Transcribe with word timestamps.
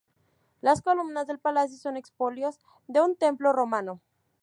Las 0.61 0.81
columnas 0.81 1.27
del 1.27 1.37
palacio 1.37 1.77
son 1.77 1.95
expolios 1.95 2.57
de 2.87 3.01
un 3.01 3.15
templo 3.15 3.53
romano. 3.53 4.01